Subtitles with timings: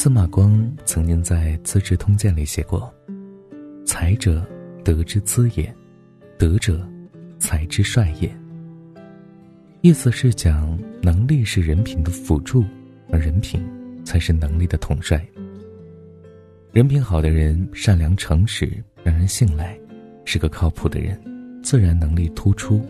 [0.00, 2.88] 司马光曾经在《资治通鉴》里写过
[3.84, 4.46] ：“才者，
[4.84, 5.64] 德之资也；
[6.38, 6.88] 德者，
[7.40, 8.32] 才之帅也。”
[9.82, 12.64] 意思是讲，能力是人品的辅助，
[13.10, 13.60] 而人品
[14.04, 15.20] 才是能力的统帅。
[16.70, 19.76] 人品好的人，善良诚实，让人信赖，
[20.24, 21.20] 是个靠谱的人，
[21.60, 22.80] 自然能力突出；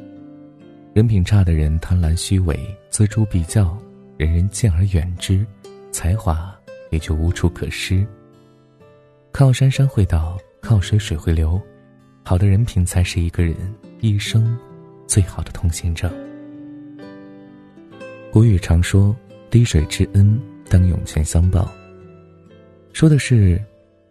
[0.92, 2.54] 人品差的人，贪婪虚伪，
[2.90, 3.78] 锱铢必较，
[4.18, 5.46] 人人敬而远之，
[5.90, 6.54] 才华
[6.90, 8.06] 也就无处可施。
[9.32, 11.60] 靠山山会倒，靠水水会流，
[12.24, 13.54] 好的人品才是一个人
[14.00, 14.58] 一生
[15.06, 16.10] 最好的通行证。
[18.30, 19.16] 古语常说
[19.50, 21.70] ：“滴水之恩，当涌泉相报。”
[22.92, 23.60] 说的是，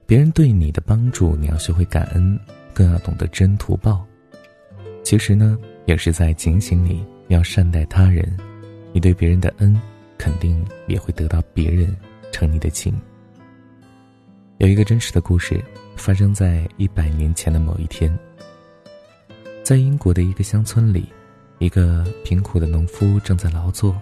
[0.05, 2.39] 别人对你的帮助，你要学会感恩，
[2.73, 4.05] 更要懂得知恩图报。
[5.03, 8.37] 其实呢，也是在警醒你要善待他人。
[8.93, 9.79] 你对别人的恩，
[10.17, 11.95] 肯定也会得到别人
[12.37, 12.93] 承你的情。
[14.59, 15.59] 有一个真实的故事，
[15.95, 18.15] 发生在一百年前的某一天，
[19.63, 21.11] 在英国的一个乡村里，
[21.57, 23.99] 一个贫苦的农夫正在劳作，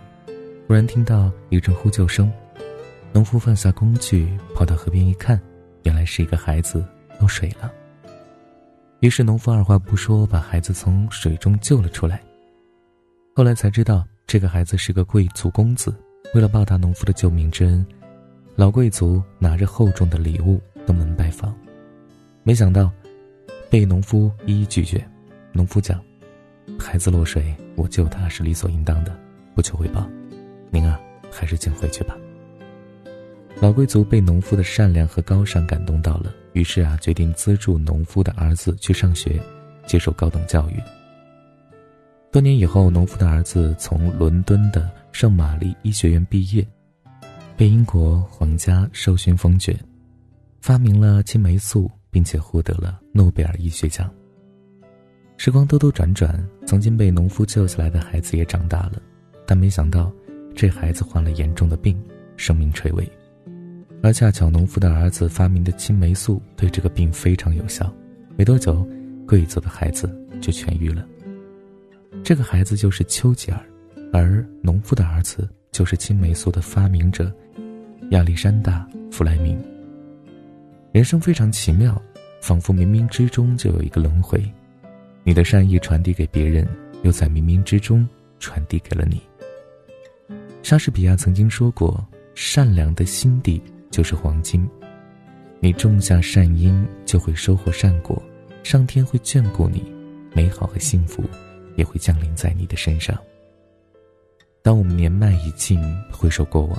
[0.67, 2.29] 忽然听到一阵呼救声。
[3.13, 5.39] 农夫放下工具，跑到河边一看，
[5.83, 6.83] 原来是一个孩子
[7.21, 7.71] 落水了。
[8.99, 12.21] 于是农夫二话不说，把孩子从水中救了出来。
[13.33, 15.95] 后来才知道，这个孩子是个贵族公子。
[16.33, 17.85] 为了报答农夫的救命之恩，
[18.57, 21.53] 老贵族拿着厚重的礼物登门拜访，
[22.41, 22.89] 没想到
[23.69, 25.05] 被农夫一一拒绝。
[25.51, 26.01] 农夫讲
[26.79, 29.13] ：“孩子落水，我救他是理所应当的，
[29.53, 30.09] 不求回报。
[30.69, 30.97] 您啊，
[31.29, 32.15] 还是请回去吧。”
[33.59, 39.37] 老贵族被农夫的善良和高尚感动到了，于是啊，决定资助农夫的儿子去上学，
[39.85, 40.81] 接受高等教育。
[42.31, 46.65] 多年以后，农夫的儿子从伦敦的圣玛丽医学院毕业，
[47.57, 49.77] 被英国皇家授勋封爵，
[50.59, 54.13] 发明了青霉素，并且获得了诺贝尔医学奖。
[55.37, 59.01] 时光兜兜转转，曾经被农夫救下来的孩子也长大了，
[59.45, 60.11] 但没想到，
[60.53, 61.97] 这孩子患了严重的病，
[62.35, 63.09] 生命垂危。
[64.03, 67.89] 而恰巧农夫的儿子发明的青霉素对这个病非常有效，
[68.35, 68.85] 没多久，
[69.25, 71.07] 贵族的孩子就痊愈了。
[72.21, 73.65] 这个孩子就是丘吉尔，
[74.11, 77.29] 而农夫的儿子就是青霉素的发明者
[78.11, 79.61] 亚历山大·弗莱明。
[80.93, 82.01] 人生非常奇妙，
[82.41, 84.41] 仿佛冥冥之中就有一个轮回，
[85.25, 86.65] 你的善意传递给别人，
[87.03, 88.07] 又在冥冥之中
[88.39, 89.21] 传递给了你。
[90.63, 92.01] 莎士比亚曾经说过
[92.35, 94.65] ：“善良的心地。”就是黄金，
[95.59, 98.23] 你种下善因，就会收获善果，
[98.63, 99.83] 上天会眷顾你，
[100.33, 101.21] 美好和幸福
[101.75, 103.17] 也会降临在你的身上。
[104.65, 105.79] 当我们年迈已尽，
[106.11, 106.75] 回首过往，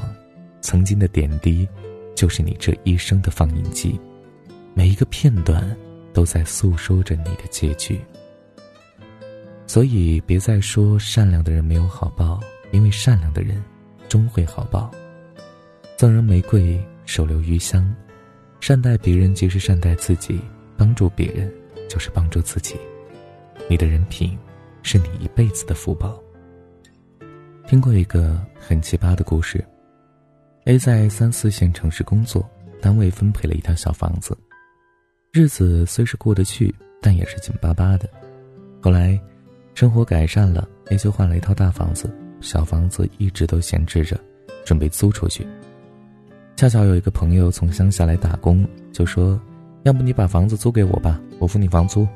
[0.61, 1.69] 曾经的点滴，
[2.17, 3.97] 就是你这一生的放映机，
[4.75, 5.65] 每一个片段
[6.13, 8.01] 都在诉说着你的结局。
[9.69, 12.41] 所以，别再说善良的人没有好报，
[12.73, 13.63] 因为善良的人
[14.09, 14.91] 终会好报。
[15.97, 16.85] 赠人玫瑰。
[17.05, 17.95] 手留余香，
[18.59, 20.41] 善待别人即是善待自己，
[20.77, 21.49] 帮助别人
[21.89, 22.75] 就是帮助自己。
[23.71, 24.37] 你的人品，
[24.83, 26.21] 是你一辈子的福报。
[27.67, 29.63] 听过一个很奇葩的故事
[30.67, 32.49] ：A 在三四线城市工作，
[32.81, 34.39] 单位分配了一套小房子，
[35.33, 36.73] 日子虽是过得去，
[37.03, 38.09] 但也是紧巴巴的。
[38.81, 39.21] 后来，
[39.75, 42.09] 生活改善了，A 就换了一套大房子，
[42.41, 44.17] 小房子一直都闲置着，
[44.65, 45.45] 准备租出去。
[46.55, 49.41] 恰巧有一个朋友从乡下来打工，就说
[49.83, 52.07] ：“要不你把房子租给我吧，我付你房租。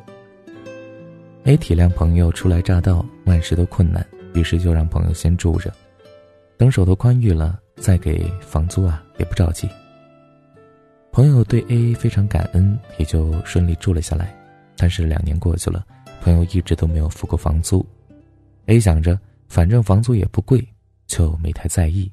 [1.43, 5.73] ”A 体谅朋友初来乍到，万事都困难，于是就让朋友先住着，
[6.57, 9.69] 等手头宽裕了再给房租啊，也不着急。
[11.13, 14.35] 朋友对 A 非常感恩，也就顺利住了下来。
[14.77, 15.85] 但是两年过去了，
[16.21, 17.85] 朋友一直都没有付过房租。
[18.67, 20.67] A 想着反正房租也不贵，
[21.07, 22.11] 就没太在意。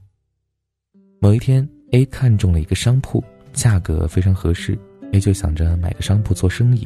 [1.20, 1.68] 某一天。
[1.94, 4.78] A 看中了一个商铺，价格非常合适
[5.14, 6.86] ，A 就想着买个商铺做生意，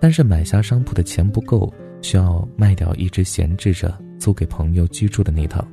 [0.00, 1.70] 但是买下商铺的钱不够，
[2.00, 5.66] 需要卖掉一直闲置着租给朋友居住的那套。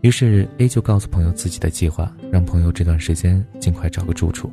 [0.00, 4.50] 于是 A 就告诉朋友自己的计划，让朋友这段时间尽快找个住处。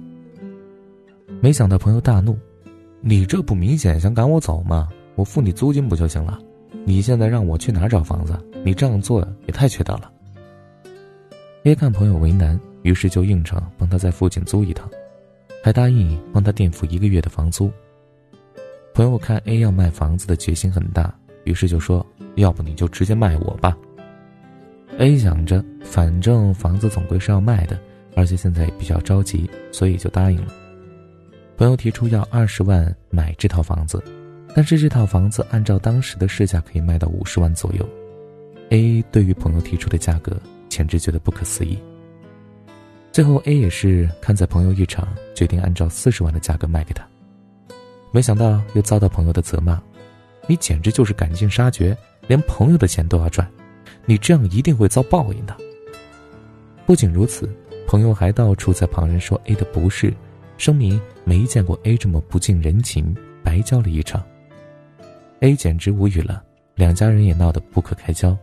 [1.41, 2.38] 没想到朋友大怒
[3.01, 4.89] ：“你这不明显想赶我走吗？
[5.15, 6.39] 我付你租金不就行了？
[6.85, 8.38] 你现在让我去哪儿找房子？
[8.63, 10.12] 你这样做也太缺德了。”
[11.63, 14.89] A 看朋友为难，于是就应承帮他在附近租一套，
[15.63, 17.71] 还答应帮他垫付一个月的房租。
[18.94, 22.05] 朋友看 A 要卖房子的决心很大，于是就说
[22.35, 23.77] ：“要不你就直接卖我吧。
[24.97, 27.79] ”A 想着，反正房子总归是要卖的，
[28.15, 30.53] 而且现在也比较着急，所以就答应了。
[31.57, 34.03] 朋友提出要二十万买这套房子，
[34.55, 37.87] 但是这套房子按照当时的市价可以卖到五十万左右。
[38.69, 40.35] A 对于朋友提出的价格，
[40.69, 41.77] 简直觉得不可思议。
[43.11, 47.07] 最后 A 也是看在朋友一场，决定按照四十万的价格卖给他。
[48.11, 49.79] 没想到又遭到朋友的责骂
[50.47, 51.97] ：“你简直就是赶尽杀绝，
[52.27, 53.49] 连朋友的钱都要赚，
[54.05, 55.55] 你这样一定会遭报应的。”
[56.85, 57.49] 不仅如此，
[57.87, 60.13] 朋友还到处在旁人说 A 的不是，
[60.57, 64.21] 声明没见过 A 这么不近人情，白交了一场。
[65.39, 66.43] A 简直无语了，
[66.75, 68.37] 两家人也闹得不可开交。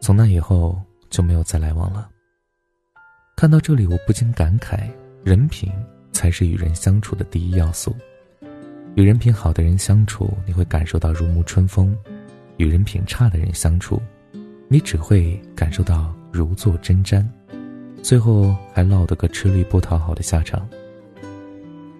[0.00, 0.80] 从那以后
[1.10, 2.08] 就没有再来往了。
[3.36, 4.88] 看到这里，我不禁感慨：
[5.24, 5.72] 人品
[6.12, 7.94] 才是与人相处的第一要素。
[8.96, 11.92] 与人品好的人相处，你会感受到如沐春风；
[12.58, 14.00] 与人品差的人相处，
[14.68, 17.26] 你只会感受到如坐针毡，
[18.02, 20.64] 最后还落得个吃力不讨好的下场。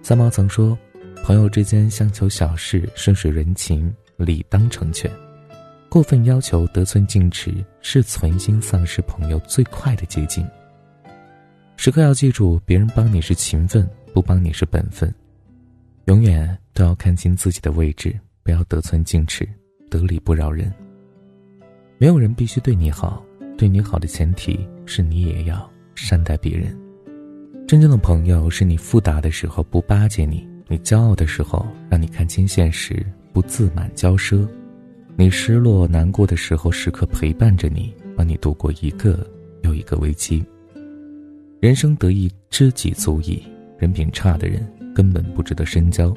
[0.02, 0.78] 三毛曾说
[1.24, 5.10] ：“朋友之间相求小事，顺水人情，理当成全。”
[5.90, 10.46] 过分要求得寸进尺，是存心丧失朋友最快的捷径。
[11.76, 15.12] 时刻要记住，别人帮你是情分，不帮你是本分。
[16.06, 19.48] 永远都要看清自己的位置，不要得寸进尺，
[19.88, 20.72] 得理不饶人。
[21.96, 23.24] 没有人必须对你好，
[23.56, 26.76] 对你好的前提是你也要善待别人。
[27.66, 34.46] 真正的朋友是你复杂的时候不巴结你，你骄傲的时候让你看清现实，不自满骄奢。
[35.16, 39.26] 你失落难过的时候，时刻陪伴着你，帮你度过一个
[39.62, 40.44] 又一个危机。
[41.60, 43.42] 人生得意知己足矣，
[43.78, 46.14] 人品差的人根本不值得深交。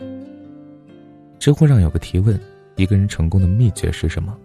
[1.40, 2.40] 知乎上有个提问：
[2.76, 4.38] 一个人成功的秘诀是什么？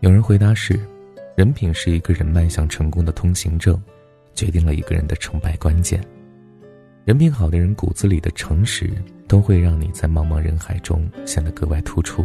[0.00, 0.78] 有人回答是：
[1.36, 3.80] 人品是一个人迈向成功的通行证，
[4.34, 6.00] 决定了一个人的成败关键。
[7.04, 8.90] 人品好的人骨子里的诚实，
[9.28, 12.24] 都会让你在茫茫人海中显得格外突出。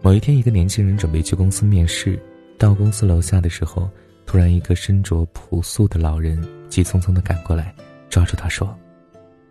[0.00, 2.18] 某一天，一个年轻人准备去公司面试，
[2.56, 3.90] 到公司楼下的时候，
[4.24, 7.74] 突然一个身着朴素的老人急匆匆地赶过来，
[8.08, 8.76] 抓住他说：“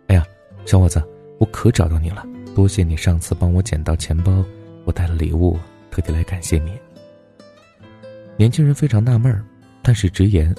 [0.08, 0.26] 哎呀，
[0.66, 1.02] 小伙子，
[1.38, 2.24] 我可找到你了！
[2.54, 4.44] 多谢你上次帮我捡到钱包，
[4.84, 5.58] 我带了礼物，
[5.90, 6.72] 特地来感谢你。”
[8.36, 9.44] 年轻人非常纳闷儿，
[9.82, 10.54] 但是直言：“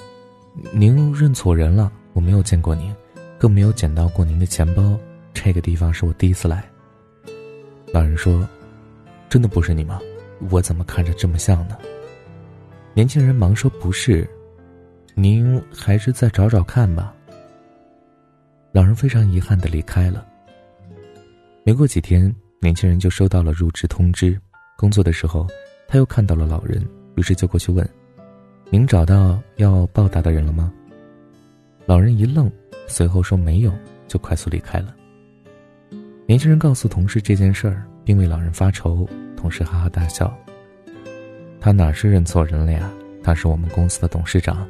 [0.72, 2.94] 您认错人了，我没有见过您，
[3.38, 4.98] 更没有捡到过您的钱包，
[5.32, 6.64] 这个地方是我第一次来。”
[7.92, 8.46] 老人说。
[9.28, 10.00] 真的不是你吗？
[10.50, 11.78] 我怎么看着这么像呢？
[12.94, 14.28] 年轻人忙说：“不是，
[15.14, 17.14] 您还是再找找看吧。”
[18.72, 20.26] 老人非常遗憾的离开了。
[21.64, 24.38] 没过几天，年轻人就收到了入职通知。
[24.76, 25.46] 工作的时候，
[25.88, 26.86] 他又看到了老人，
[27.16, 27.88] 于是就过去问
[28.70, 30.72] ：“您找到要报答的人了吗？”
[31.86, 32.50] 老人一愣，
[32.86, 33.72] 随后说：“没有。”
[34.08, 34.94] 就快速离开了。
[36.26, 37.86] 年轻人告诉同事这件事儿。
[38.02, 40.36] 并为老人发愁，同事哈哈大笑。
[41.60, 42.90] 他哪是认错人了呀？
[43.22, 44.66] 他是我们公司的董事长，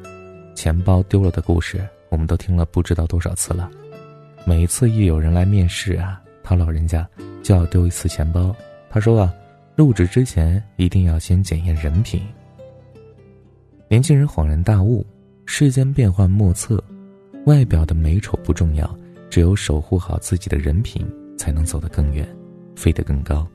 [0.55, 1.81] 钱包丢了的故事
[2.11, 3.71] 我们都听了不知道多少次了。
[4.45, 7.09] 每一次一有人来面试啊，他老人家
[7.43, 8.55] 就要丢一次钱包。
[8.89, 9.35] 他说啊，
[9.77, 12.23] 入职之前一定要先检验人品。
[13.89, 15.05] 年轻人恍然大悟：
[15.47, 16.83] 世间变幻莫测，
[17.47, 18.99] 外表的美丑不重要，
[19.29, 22.27] 只有守护好自己的人品，才能走得更远。
[22.77, 23.47] 飞得更高。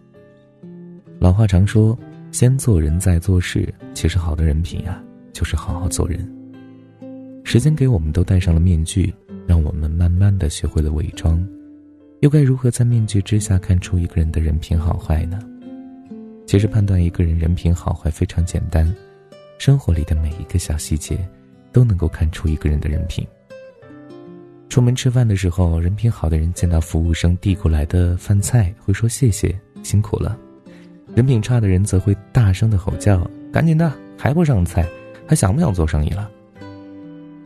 [1.19, 1.97] 老话常说
[2.31, 5.01] ：“先做人再做事。”其实，好的人品啊，
[5.33, 6.29] 就是好好做人。
[7.43, 9.11] 时间给我们都戴上了面具，
[9.47, 11.45] 让我们慢慢的学会了伪装。
[12.21, 15.39] 又该如何在面具之下看出一个人的人品好坏呢？
[16.47, 18.91] 其实，判断一个人人品好坏非常简单，
[19.57, 21.17] 生活里的每一个小细节，
[21.71, 23.25] 都能够看出一个人的人品。
[24.69, 30.37] 出门吃饭的时候，人品好的人见到服务生递过来的饭菜，会说谢谢，辛苦了；
[31.15, 34.87] 人品差的人则会大声的吼叫：“赶紧的，还不上菜，
[35.27, 36.29] 还想不想做生意了？”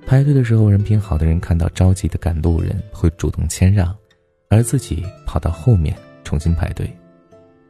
[0.10, 3.96] 排队的时候，人品好的人看到着急的赶路人，会主动谦让，
[4.50, 6.88] 而自己跑到后面重新排队；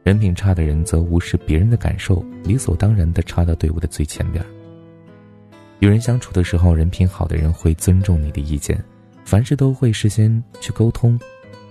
[0.03, 4.41] 人品差的人则无视别人的感受，理所当然的插到队伍的最前边。
[5.79, 8.81] 与人相处的时候，人品好的人会尊重你的意见。
[9.25, 11.19] 凡事都会事先去沟通，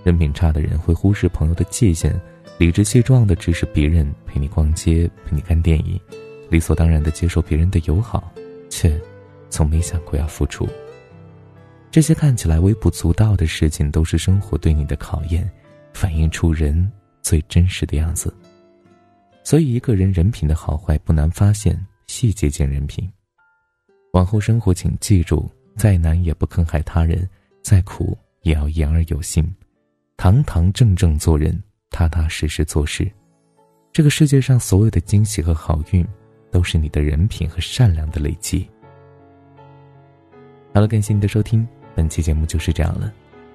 [0.04, 2.12] 人品差的人会忽视朋友的界限，
[2.58, 5.98] 理直气壮的指使别人陪你逛街、陪你看电影，
[6.50, 8.30] 理所当然的接受别人的友好，
[8.68, 9.00] 却
[9.50, 10.68] 从没想过要付出。
[11.90, 15.50] 这些看起来微不足道的事情，都是生活对你的考验，
[15.92, 16.90] 反映出人
[17.22, 18.34] 最真实的样子。
[19.42, 23.10] 所以，一个人人品的好坏不难发现，细节见人品。
[24.12, 25.50] 往后生活，请记住。
[25.76, 27.24] 再难也不坑害他人，
[27.62, 29.48] 再苦也要言而有信，
[30.16, 31.56] 堂堂正正做人，
[31.90, 33.08] 踏踏实实做事。
[33.92, 36.04] 这个世界上所有的惊喜和好运，
[36.50, 38.68] 都是你的人品和善良的累积。
[40.78, 41.66] 好了，感谢你的收听，
[41.96, 43.12] 本期节目就是这样了。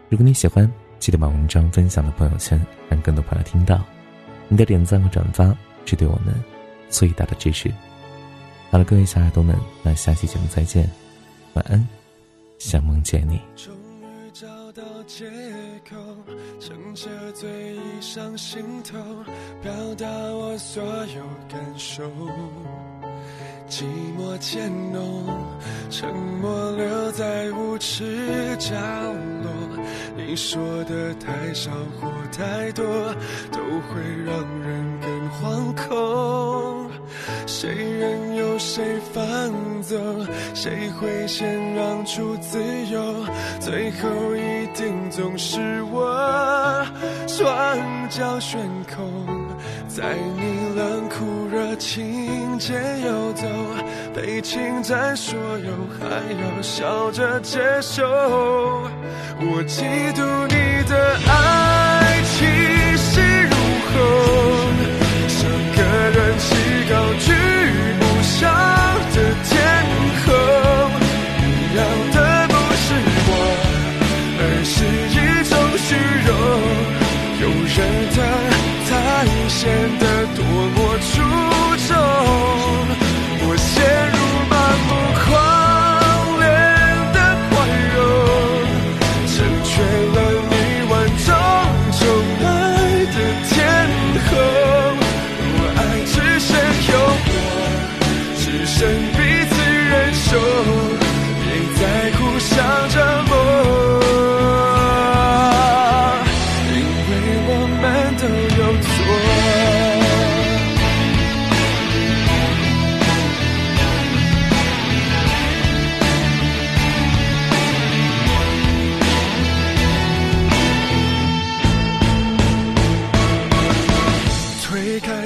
[0.09, 3.81] 如果你喜欢，记得把文章分享到朋友圈，让更多朋友听到。
[4.49, 6.35] 你的点赞和转发是对我们
[6.89, 7.71] 最大的支持。
[8.69, 10.85] 好了，各位小耳朵们，那下期节目再见，
[11.53, 11.87] 晚安，
[12.59, 13.39] 想梦见你。
[14.33, 15.23] 找到借
[15.89, 15.95] 口，
[16.59, 18.99] 撑着醉意上心头，
[19.61, 22.03] 表达我所有感受。
[23.73, 25.25] 寂寞渐浓，
[25.89, 28.75] 沉默留在无耻角
[29.41, 29.51] 落。
[30.15, 32.85] 你说的太少或太多，
[33.51, 33.57] 都
[33.89, 36.87] 会让人更惶恐。
[37.47, 39.97] 谁任由谁放走，
[40.53, 42.59] 谁会先让出自
[42.91, 43.25] 由？
[43.59, 46.85] 最后一定总是我，
[47.27, 48.61] 双脚悬
[48.95, 49.42] 空。
[49.95, 50.41] 在你
[50.75, 53.45] 冷酷热情间游走，
[54.15, 55.69] 被侵占所有，
[55.99, 58.01] 还要笑着接受。
[59.39, 59.83] 我嫉
[60.15, 60.97] 妒你的
[61.27, 62.33] 爱气
[62.97, 63.53] 势如
[63.93, 63.93] 虹，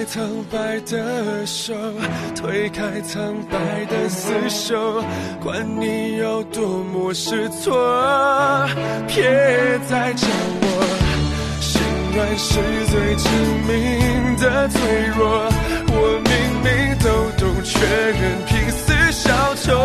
[0.08, 1.74] 苍白的手，
[2.34, 5.04] 推开苍白的厮守，
[5.44, 7.76] 管你有多么失措，
[9.06, 9.22] 别
[9.90, 10.26] 再叫
[10.62, 10.66] 我。
[11.60, 11.82] 心
[12.16, 13.28] 软是最致
[13.68, 14.80] 命的脆
[15.18, 15.50] 弱，
[15.92, 16.32] 我明
[16.64, 16.68] 明
[17.04, 17.76] 都懂，却
[18.12, 19.76] 仍拼死效忠。